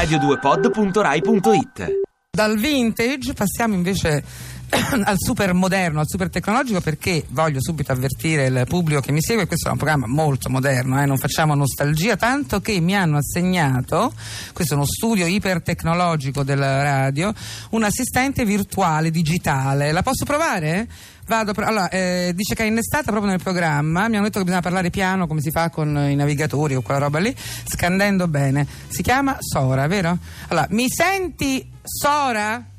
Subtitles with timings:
[0.00, 1.98] radio2pod.rai.it
[2.30, 4.24] Dal vintage passiamo invece
[5.04, 9.46] al super moderno, al super tecnologico perché voglio subito avvertire il pubblico che mi segue,
[9.46, 14.12] questo è un programma molto moderno, eh, non facciamo nostalgia, tanto che mi hanno assegnato,
[14.52, 17.32] questo è uno studio ipertecnologico della radio,
[17.70, 19.92] un assistente virtuale digitale.
[19.92, 20.88] La posso provare?
[21.26, 24.08] Vado, allora, eh, dice che è innestata proprio nel programma.
[24.08, 26.98] Mi hanno detto che bisogna parlare piano come si fa con i navigatori o quella
[26.98, 27.34] roba lì,
[27.66, 28.66] scandendo bene.
[28.88, 30.18] Si chiama Sora, vero?
[30.48, 32.69] Allora, mi senti Sora?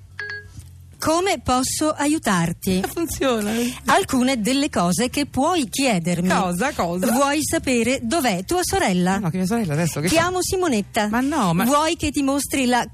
[1.02, 2.80] Come posso aiutarti?
[2.94, 3.52] Funziona.
[3.86, 6.30] Alcune delle cose che puoi chiedermi.
[6.30, 6.72] Cosa?
[6.74, 7.12] Cosa?
[7.12, 9.18] Vuoi sapere dov'è tua sorella?
[9.18, 11.08] No, che mia sorella adesso che Chiamo Simonetta.
[11.08, 12.86] Ma no, ma- Vuoi che ti mostri la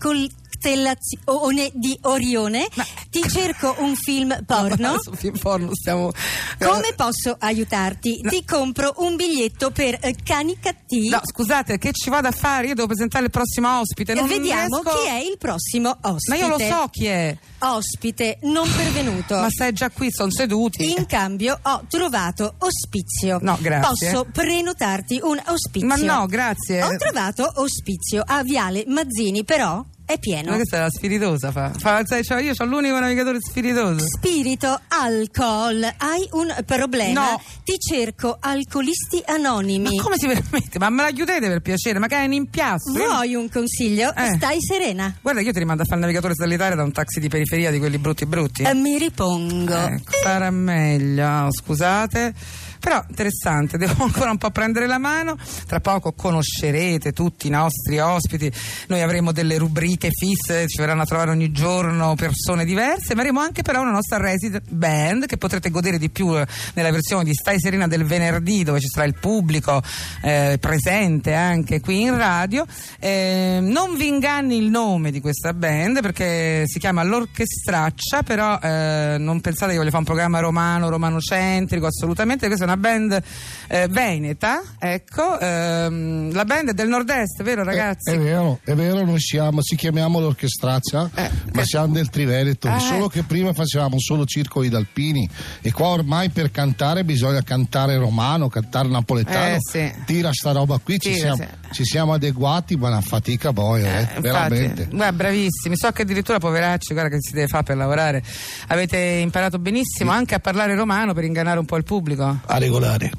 [0.58, 2.68] costellazione di Orione?
[2.76, 4.90] Ma- Ti cerco un film porno?
[4.90, 6.12] Adesso film porno stiamo
[6.60, 8.22] Come posso aiutarti?
[8.22, 11.10] Ti compro un biglietto per eh, Cani Cattivi.
[11.10, 12.68] No, scusate, che ci vado a fare?
[12.68, 14.14] Io devo presentare il prossimo ospite.
[14.14, 16.30] Non Vediamo riesco- chi è il prossimo ospite.
[16.30, 17.38] Ma io lo so chi è.
[17.60, 19.36] Ospite non pervenuto.
[19.36, 20.92] Ma stai già qui, sono seduti.
[20.98, 23.40] In cambio ho trovato ospizio.
[23.42, 24.12] No, grazie.
[24.12, 25.88] Posso prenotarti un ospizio?
[25.88, 26.84] Ma no, grazie.
[26.84, 30.52] Ho trovato ospizio a Viale Mazzini, però è pieno.
[30.52, 31.74] Ma questa è la spiritosa fa.
[31.78, 34.06] fa cioè, io ho l'unico navigatore spiritoso.
[34.08, 37.32] Spirito, alcol, hai un problema?
[37.32, 37.42] No.
[37.62, 39.98] Ti cerco alcolisti anonimi.
[39.98, 40.80] Ma come si permette?
[40.80, 42.00] Ma me la chiudete per piacere?
[42.00, 42.94] Ma che è un impiastro?
[43.04, 44.16] Io- Vuoi un consiglio?
[44.16, 44.36] Eh.
[44.38, 45.14] Stai serena.
[45.22, 47.78] Guarda, io ti rimando a fare il navigatore satellitare da un taxi di periferia di
[47.78, 48.64] quelli brutti brutti.
[48.64, 49.76] Eh, Mi ripongo.
[49.76, 52.34] Ecco, sarà meglio, oh, scusate.
[52.80, 55.38] Però interessante, devo ancora un po' prendere la mano.
[55.66, 58.52] Tra poco conoscerete tutti i nostri ospiti.
[58.88, 63.40] Noi avremo delle rubriche fisse, ci verranno a trovare ogni giorno persone diverse, ma avremo
[63.40, 67.34] anche però una nostra resident band che potrete godere di più eh, nella versione di
[67.34, 69.82] Stai Serena del venerdì, dove ci sarà il pubblico
[70.22, 72.66] eh, presente anche qui in radio.
[73.00, 79.18] Eh, non vi inganni il nome di questa band perché si chiama L'Orchestraccia, però eh,
[79.20, 82.48] non pensate che voglio fare un programma romano, romanocentrico, assolutamente.
[82.48, 83.22] Questa è una band
[83.70, 85.40] eh, veneta, ecco.
[85.40, 88.12] ehm, la band del nord-est, vero ragazzi?
[88.12, 92.10] È, è vero, è vero, noi siamo, si chiamiamo l'orchestrazia, Eh, ma che- siamo del
[92.10, 93.10] Triveneto, Ah, solo eh.
[93.10, 95.28] che prima facevamo solo circoli d'alpini
[95.62, 99.56] e qua ormai per cantare bisogna cantare romano, cantare napoletano.
[99.56, 99.94] Eh, sì.
[100.06, 101.46] Tira sta roba qui, ci, siamo, sì.
[101.72, 104.88] ci siamo adeguati, ma una fatica poi, eh, Eh, veramente.
[104.92, 105.76] guarda, bravissimi.
[105.78, 108.22] So che addirittura poveracci, guarda che si deve fare per lavorare.
[108.68, 112.40] Avete imparato benissimo anche a parlare romano per ingannare un po' il pubblico.
[112.58, 113.12] A regolare.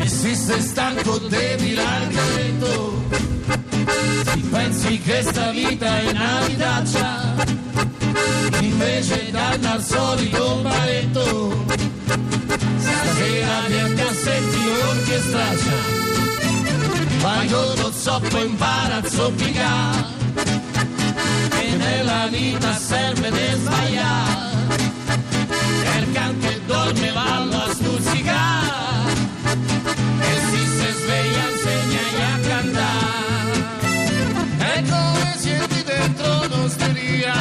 [0.00, 3.02] E se sei stanco devi larghetto
[4.24, 7.34] Se pensi che sta vita è una vitaccia
[8.60, 11.64] Invece danno al solito baretto.
[12.76, 15.76] Stasera nel cassetti orchestraccia
[17.22, 20.04] Vai con lo zoppo impara a zoppicare
[21.60, 24.48] E nella vita serve di sbagliare
[26.18, 29.12] Perché anche dorme vallo a stuzzicare
[30.18, 33.52] e si se sveglia insegnagli a cantare.
[34.58, 37.34] È come siete dentro un'osteria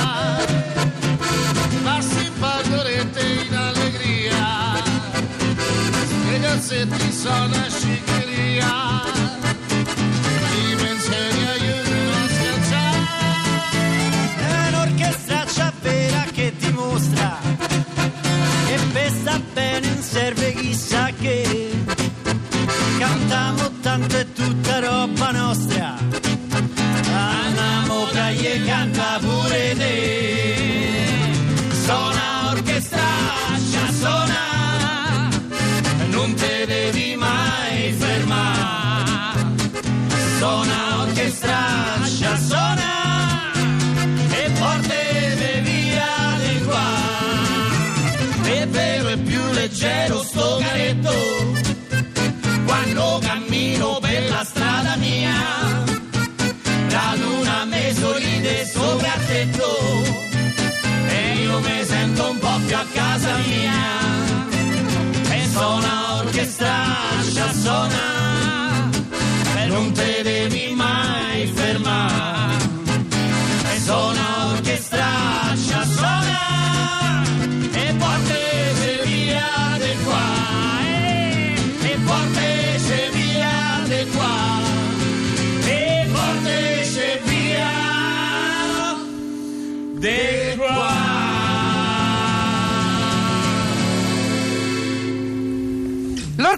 [1.84, 4.76] passi bagorette in allegria.
[6.32, 7.56] E gazzetti sono
[28.88, 29.96] canta pure te.
[31.86, 35.30] Suona orchestraccia, suona.
[36.10, 39.46] Non te devi mai fermare.
[40.38, 41.97] Suona orchestraccia,
[63.40, 63.87] a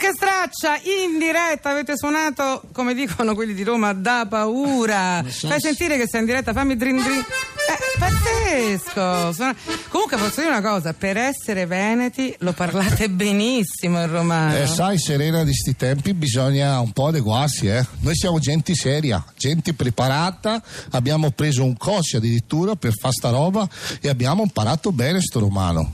[0.10, 5.22] L'orchestraccia in diretta, avete suonato come dicono quelli di Roma da paura.
[5.30, 7.20] Fai sentire che sei in diretta, fammi drin drin.
[7.20, 9.32] Eh, pazzesco!
[9.34, 9.56] Suona-
[9.90, 14.58] Comunque posso dire una cosa, per essere veneti lo parlate benissimo il romano.
[14.58, 17.86] Eh, sai, Serena, di sti tempi bisogna un po' adeguarsi, eh.
[18.00, 20.60] Noi siamo gente seria, gente preparata,
[20.92, 23.68] abbiamo preso un corso addirittura per fare sta roba
[24.02, 25.92] e abbiamo imparato bene sto romano.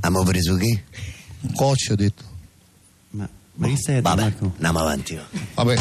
[0.00, 0.78] Abbiamo preso chi?
[1.40, 2.32] Un corso, ho detto.
[3.56, 4.44] Ma, che stai a Vabbè, Marco?
[4.54, 5.14] andiamo avanti.
[5.14, 5.22] va.
[5.54, 5.76] Vabbè.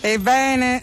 [0.00, 0.80] Ebbene,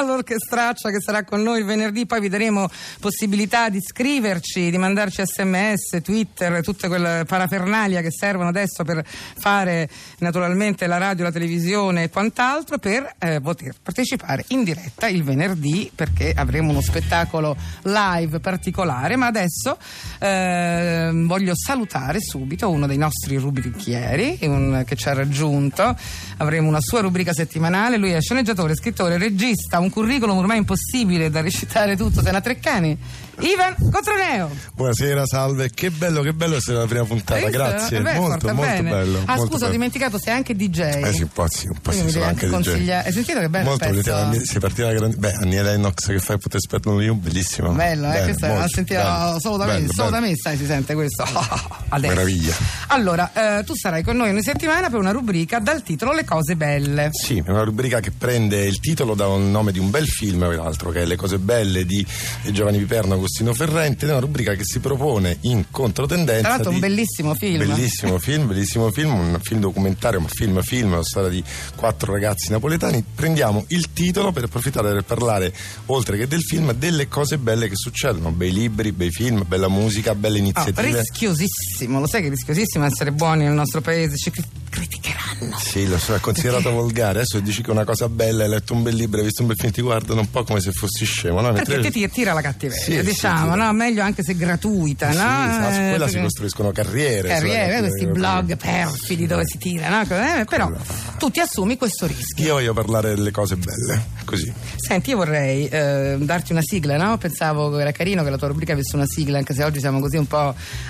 [0.00, 2.68] all'orchestraccia che sarà con noi venerdì, poi vi daremo
[3.00, 9.88] possibilità di scriverci, di mandarci sms, twitter, tutte quelle parafernalia che servono adesso per fare
[10.18, 15.90] naturalmente la radio, la televisione e quant'altro per eh, poter partecipare in diretta il venerdì
[15.94, 19.78] perché avremo uno spettacolo live particolare, ma adesso
[20.18, 25.96] eh, voglio salutare subito uno dei nostri rubrichieri un- che ci ha raggiunto,
[26.38, 31.40] avremo una sua rubrica settimanale, lui è sceneggiatore, scrittore, regista, un curriculum ormai impossibile da
[31.40, 32.96] recitare tutto, sei una Treccani.
[33.40, 34.50] Ivan Cotroneo.
[34.74, 35.70] Buonasera, salve.
[35.70, 37.36] Che bello, che bello essere la prima puntata.
[37.40, 37.50] Visto?
[37.50, 37.98] Grazie.
[37.98, 38.90] Eh beh, molto, molto bene.
[38.90, 39.22] bello.
[39.24, 39.70] Ah, molto scusa, ho bello.
[39.72, 40.80] dimenticato, sei anche DJ.
[40.80, 42.88] Eh sì, un po' sì, un po' sì, sono anche anche DJ.
[42.90, 44.44] Hai sentito che bello Molto pezzo?
[44.44, 45.16] si partiva la grande...
[45.16, 47.72] Beh, Annie Lennox che fa Poter aspettare io, bellissimo.
[47.72, 50.66] Bello, eh, questo molto, sentito bello, solo da me, bello, solo da me sai, si
[50.66, 51.24] sente questo.
[51.88, 52.14] Adesso.
[52.14, 52.54] Meraviglia.
[52.88, 56.56] Allora, eh, tu sarai con noi ogni settimana per una rubrica dal titolo Le cose
[56.56, 57.08] belle.
[57.12, 60.40] Sì, è una rubrica che prende il titolo da un nome di un bel film,
[60.40, 62.04] peraltro, che è Le cose belle di
[62.50, 66.40] Giovanni Piperno Agostino Ferrente, ed è una rubrica che si propone in controtendenza.
[66.40, 67.58] Tra l'altro un bellissimo film.
[67.58, 71.42] Bellissimo film, bellissimo film, un film documentario, ma film film, la storia di
[71.76, 73.04] quattro ragazzi napoletani.
[73.14, 75.54] Prendiamo il titolo per approfittare per parlare,
[75.86, 80.14] oltre che del film, delle cose belle che succedono, bei libri, bei film, bella musica,
[80.16, 80.98] belle Ah, iniziative.
[80.98, 84.32] rischiosissimo, lo sai che è rischiosissimo essere buoni nel nostro paese, ci
[84.70, 85.58] criticheranno.
[85.58, 87.18] Sì, lo so, è considerato volgare.
[87.20, 89.48] Adesso dici che è una cosa bella, hai letto un bel libro, hai visto un
[89.48, 91.40] bel film, ti guardano un po' come se fossi scemo.
[91.40, 91.52] No?
[91.52, 93.64] Perché Mentre- ti tira, tira la cattiveria, Sì, sì, diciamo, tira.
[93.66, 93.72] no?
[93.72, 95.22] Meglio anche se gratuita, Sì, no?
[95.22, 97.28] sa- su Eh, quella si perché- costruiscono carriere.
[97.28, 100.02] Carriere, questi blog perfidi dove si tira, no?
[100.02, 100.70] Eh, però
[101.18, 102.44] tu ti assumi questo rischio.
[102.44, 104.52] Io voglio parlare delle cose belle, così.
[104.76, 107.18] Senti, io vorrei eh, darti una sigla, no?
[107.18, 110.00] Pensavo che era carino che la tua rubrica avesse una sigla, anche se oggi siamo
[110.00, 110.38] così un po'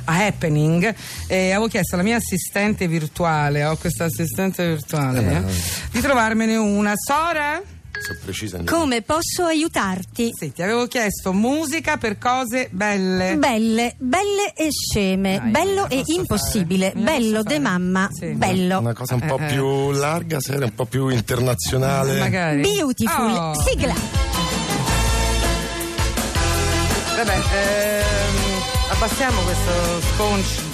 [0.04, 0.94] a happening.
[1.26, 5.52] E avevo chiesto alla mia assistente virtuale, ho questa assistente virtuale, eh,
[5.90, 6.92] di trovarmene una.
[6.96, 7.60] Sora?
[8.24, 8.62] Precisa.
[8.64, 10.30] Come posso aiutarti?
[10.34, 13.36] Sì, ti avevo chiesto musica per cose belle.
[13.36, 18.28] Belle, belle e sceme, Dai, bello e impossibile, bello de mamma, Sì.
[18.32, 18.78] bello.
[18.78, 19.52] Una cosa un po' Eh, eh.
[19.52, 22.18] più larga, seria, un po' più internazionale.
[22.18, 22.60] Magari.
[22.62, 23.54] Beautiful, Oh.
[23.62, 23.94] sigla.
[27.16, 30.69] Vabbè, ehm, abbassiamo questo sconch.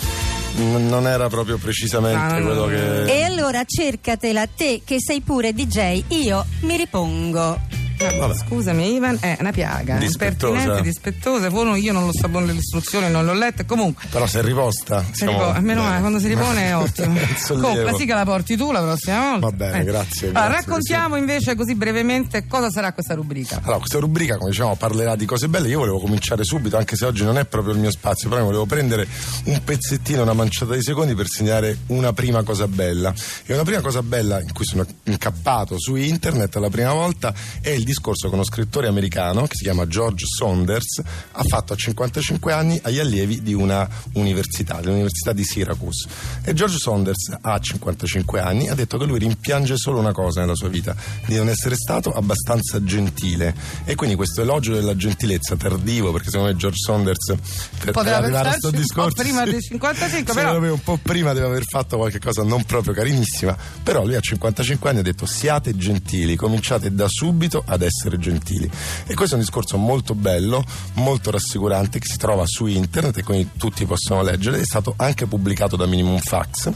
[0.57, 3.05] Non era proprio precisamente quello che.
[3.05, 7.76] E allora cercatela te che sei pure DJ, io mi ripongo.
[7.99, 9.97] No, Scusami Ivan, è una piaga.
[9.97, 10.49] Dispettosa.
[10.49, 11.49] Impertinente, dispettosa.
[11.49, 13.65] Poi io non lo so le istruzioni, non l'ho letta.
[13.65, 14.05] Comunque.
[14.11, 15.03] Però se è riposta.
[15.03, 16.01] Si siamo- ripo- almeno bene.
[16.01, 17.19] quando si ripone è ottimo.
[17.47, 19.47] Comunque, la sigla la porti tu la prossima volta.
[19.47, 23.61] Va bene, grazie, Allora, grazie, raccontiamo invece così brevemente cosa sarà questa rubrica.
[23.63, 25.69] Allora, questa rubrica, come diciamo, parlerà di cose belle.
[25.69, 28.67] Io volevo cominciare subito, anche se oggi non è proprio il mio spazio, però volevo
[28.67, 29.07] prendere
[29.45, 33.13] un pezzettino, una manciata di secondi per segnare una prima cosa bella.
[33.47, 37.71] E una prima cosa bella in cui sono incappato su internet la prima volta è
[37.71, 41.01] il discorso che uno scrittore americano che si chiama George Saunders
[41.33, 46.09] ha fatto a 55 anni agli allievi di una università, l'Università di Syracuse.
[46.43, 50.55] E George Saunders a 55 anni ha detto che lui rimpiange solo una cosa nella
[50.55, 50.95] sua vita,
[51.27, 53.55] di non essere stato abbastanza gentile.
[53.85, 57.35] E quindi questo elogio della gentilezza tardivo, perché secondo me George Saunders
[57.79, 60.61] per, per arrivare a sto pensarci un po' discorso prima sì, dei 55, secondo però-
[60.61, 64.21] me un po' prima deve aver fatto qualche cosa non proprio carinissima, però lui a
[64.21, 68.69] 55 anni ha detto siate gentili, cominciate da subito ad essere gentili.
[69.07, 70.65] E questo è un discorso molto bello,
[70.95, 75.27] molto rassicurante che si trova su internet e quindi tutti possono leggere, è stato anche
[75.27, 76.71] pubblicato da Minimum Fax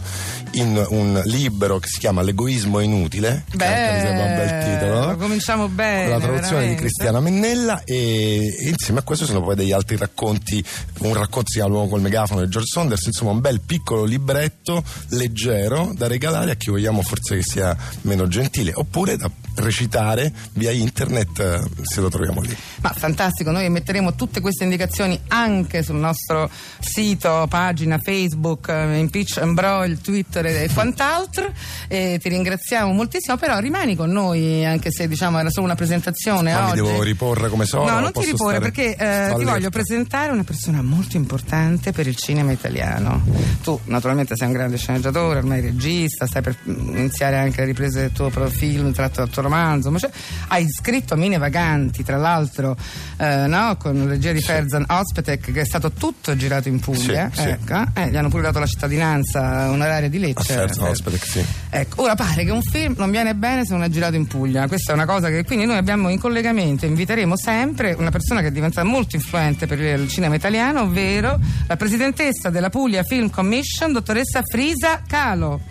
[0.53, 5.17] in un libro che si chiama L'egoismo inutile, che anche mi sembra un bel titolo,
[5.17, 6.03] cominciamo bene.
[6.03, 6.81] con la traduzione di veramente.
[6.83, 10.65] Cristiana Mennella e, e insieme a questo sono poi degli altri racconti
[11.01, 14.83] un racconto si chiama L'uomo col megafono di George Saunders insomma un bel piccolo libretto
[15.11, 20.71] leggero da regalare a chi vogliamo forse che sia meno gentile oppure da recitare via
[20.71, 22.57] internet eh, se lo troviamo lì.
[22.83, 29.39] Ma fantastico, noi metteremo tutte queste indicazioni anche sul nostro sito, pagina Facebook, eh, Impeach
[29.39, 31.53] and Broil, Twitter e quant'altro.
[31.89, 36.53] E ti ringraziamo moltissimo, però rimani con noi anche se diciamo era solo una presentazione
[36.53, 36.83] Ma mi oggi.
[36.83, 37.89] devo riporre come sono?
[37.89, 42.17] No, non ti riporre perché eh, ti voglio presentare una persona molto importante per il
[42.17, 43.23] cinema italiano.
[43.63, 48.13] Tu naturalmente sei un grande sceneggiatore, ormai regista, stai per iniziare anche le riprese del
[48.13, 49.91] tuo pro- film tratto dal tuo romanzo.
[49.91, 50.11] ma cioè,
[50.49, 52.77] hai scritto Mine Vaganti, tra l'altro,
[53.17, 53.77] eh, no?
[53.79, 57.31] con la regia di Ferzan Ozpetek, che è stato tutto girato in Puglia.
[57.33, 57.49] Sì, sì.
[57.49, 60.55] ecco, eh, gli hanno pure dato la cittadinanza onoraria di Lecce.
[60.55, 61.45] Ferzan Ozpetek, sì.
[61.71, 64.69] Ecco, ora pare che un film non viene bene se non è girato in Puglia.
[64.69, 68.49] Questa è una cosa che quindi noi abbiamo in collegamento, inviteremo sempre una persona che
[68.49, 73.93] è diventata molto influente per il cinema italiano, ovvero la presidentessa della Puglia Film Commission,
[73.93, 75.70] dottoressa Frisa Calo.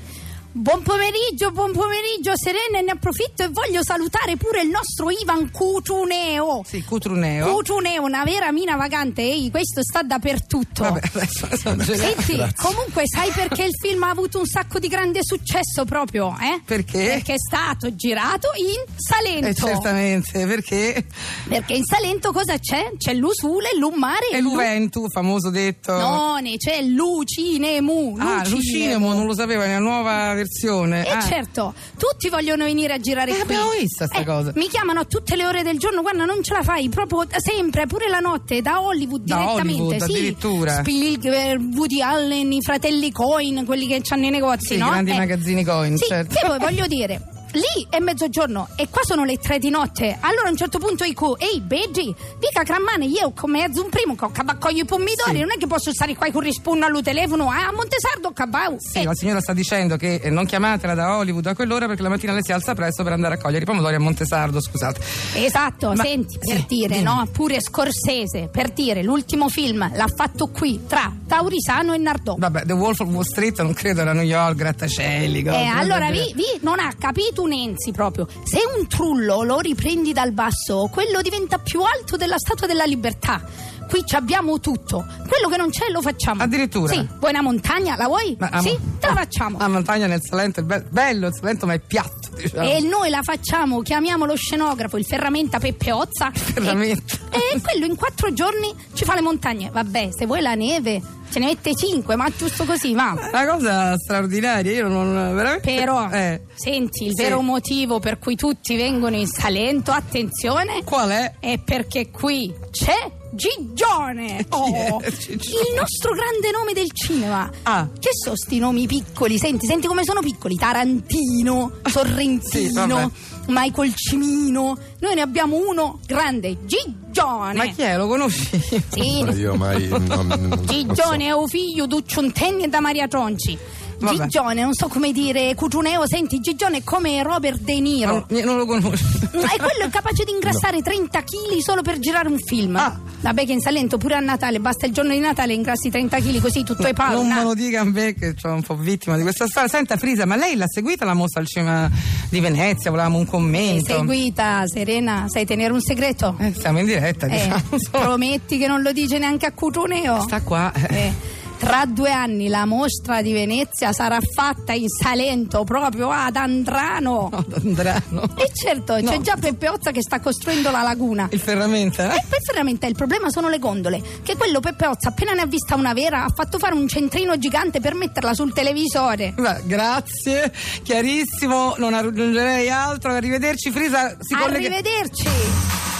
[0.51, 6.63] Buon pomeriggio, buon pomeriggio Serena, ne approfitto e voglio salutare pure il nostro Ivan Cutuneo.
[6.65, 7.53] Sì, Cutruneo.
[7.53, 10.81] Cutuneo, una vera mina vagante, ehi, questo sta dappertutto.
[10.83, 11.47] Vabbè, adesso.
[11.95, 16.59] Senti, comunque sai perché il film ha avuto un sacco di grande successo proprio, eh?
[16.65, 16.97] Perché?
[17.03, 19.47] Perché è stato girato in Salento.
[19.47, 21.05] Eh, certamente, perché
[21.47, 22.93] Perché in Salento cosa c'è?
[22.97, 25.91] C'è l'Usule, l'Ummare e l'U- Luventu, famoso detto.
[25.95, 28.15] No, ne c'è l'Ucinemu.
[28.17, 31.05] ah, Lucinemo, non lo sapeva, è una nuova versione.
[31.05, 33.41] E Ah, certo, tutti vogliono venire a girare Eh, qui.
[33.55, 34.51] abbiamo vista sta Eh, cosa.
[34.55, 37.85] Mi chiamano a tutte le ore del giorno, guarda, non ce la fai, proprio sempre,
[37.87, 39.81] pure la notte, da Hollywood Da direttamente.
[39.81, 40.11] Hollywood, sì.
[40.11, 40.71] addirittura.
[40.83, 44.89] Spielberg, Woody Allen, i fratelli Coin, quelli che hanno i negozi, Sì, no?
[44.89, 46.35] grandi Eh, magazzini Coin, Sì, certo.
[46.35, 47.21] che poi voglio dire.
[47.53, 50.15] Lì è mezzogiorno e qua sono le tre di notte.
[50.19, 54.15] Allora a un certo punto dico, ehi Beggi, dica Crammane, io come mezzo un primo
[54.15, 55.39] cabaccoglio i pomidori, Sì.
[55.39, 58.77] non è che posso stare qua con rispunno al telefono, ah, a Montesardo, cabau.
[58.79, 62.09] Sì, la signora sta dicendo che eh, non chiamatela da Hollywood a quell'ora perché la
[62.09, 64.99] mattina lei si alza presto per andare a cogliere i pomodori a Montesardo, scusate.
[65.33, 67.03] Esatto, Ma- senti, per sì, dire, dimmi.
[67.03, 67.27] no?
[67.31, 72.35] Pure Scorsese, per dire, l'ultimo film l'ha fatto qui, tra Taurisano e Nardò.
[72.37, 75.43] Vabbè, The Wolf of Wall Street non credo era New York, grattacieli.
[75.43, 78.27] cose, Eh, allora, vi, vi non ha capito un Enzi proprio.
[78.43, 83.41] Se un trullo lo riprendi dal basso, quello diventa più alto della Statua della Libertà.
[83.89, 85.03] Qui ci abbiamo tutto.
[85.27, 86.43] Quello che non c'è lo facciamo.
[86.43, 86.93] Addirittura?
[86.93, 87.95] Sì, vuoi una montagna?
[87.95, 88.35] La vuoi?
[88.37, 89.57] Ma- sì, te la facciamo.
[89.57, 92.69] La montagna nel Salento è be- bello, il Salento ma è piatto, diciamo.
[92.69, 96.29] E noi la facciamo, chiamiamo lo scenografo, il ferramenta Peppe Ozza.
[96.33, 97.15] Ferramenta.
[97.31, 99.71] E, e quello in quattro giorni ci fa le montagne.
[99.71, 103.15] Vabbè, se vuoi la neve, ce ne mette cinque, ma giusto così, va.
[103.31, 105.73] Una cosa straordinaria, io non veramente.
[105.75, 107.21] Però, Eh, senti, il Sì.
[107.23, 111.33] vero motivo per cui tutti vengono in Salento, attenzione, qual è?
[111.39, 114.37] è perché qui c'è Gigione!
[114.37, 115.69] È Oh, Gigione?
[115.69, 117.49] Il nostro grande nome del cinema.
[117.63, 117.87] Ah.
[117.97, 119.37] Che sono sti nomi piccoli?
[119.37, 120.55] Senti, senti come sono piccoli.
[120.55, 123.09] Tarantino, Sì, Sorrentino, vabbè.
[123.47, 124.77] Michael Cimino.
[124.99, 127.07] Noi ne abbiamo uno grande, Gigione.
[127.25, 127.97] Ma chi è?
[127.97, 128.59] Lo conosci?
[128.89, 129.87] Sì, Ma io mai.
[129.87, 130.73] non- non- non so.
[130.73, 133.57] Gigione è un figlio di Ciuntenni e da Maria Tronci.
[133.99, 134.23] Vabbè.
[134.23, 138.25] Gigione, non so come dire, Cutuneo, senti, Gigione è come Robert De Niro.
[138.29, 139.05] Non, non lo conosco.
[139.33, 142.75] Ma è quello capace di ingrassare 30 kg solo per girare un film.
[142.75, 142.99] Ah.
[143.21, 146.39] Vabbè che in Salento pure a Natale, basta il giorno di Natale ingrassi 30 kg
[146.39, 147.21] così tutto è palo.
[147.21, 149.67] Non me lo dica a me che sono un po' vittima di questa storia.
[149.69, 151.89] Senta Frisa, ma lei l'ha seguita la mostra al cinema
[152.29, 152.89] di Venezia?
[152.91, 153.93] Volevamo un commento.
[153.93, 156.35] seguita, Serena, sai tenere un segreto?
[156.39, 157.61] Eh, siamo in diretta, Eh, diciamo.
[158.05, 160.21] prometti che non lo dice neanche a Cutuneo?
[160.21, 160.71] Sta qua.
[160.73, 161.13] eh.
[161.61, 167.29] Eh, tra due anni la mostra di Venezia sarà fatta in Salento, proprio ad Andrano.
[167.39, 168.23] No, Andrano.
[168.37, 169.21] E certo, c'è No.
[169.21, 171.27] già Peppe Ozza che sta costruendo la laguna.
[171.31, 172.13] Il ferramenta?
[172.13, 174.01] E poi veramente il problema sono le gondole.
[174.23, 177.37] Che quello Peppe Ozza, appena ne ha vista una vera, ha fatto fare un centrino
[177.37, 179.33] gigante per metterla sul televisore.
[179.35, 180.51] Beh, grazie,
[180.83, 183.11] chiarissimo, non aggiungerei altro.
[183.11, 184.15] Arrivederci, Frisa.
[184.19, 185.27] Si collega- Arrivederci!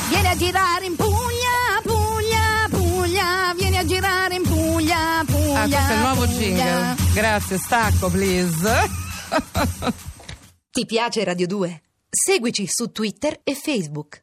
[0.09, 5.61] Vieni a girare in Puglia, Puglia, Puglia, vieni a girare in Puglia, Puglia.
[5.63, 6.37] Ah, questo è il nuovo Puglia.
[6.37, 6.95] jingle.
[7.13, 8.89] Grazie, stacco, please.
[10.71, 11.81] Ti piace Radio 2?
[12.09, 14.17] Seguici su Twitter e Facebook.